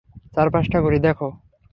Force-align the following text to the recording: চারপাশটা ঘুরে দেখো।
চারপাশটা 0.35 0.77
ঘুরে 0.81 0.99
দেখো। 0.99 1.27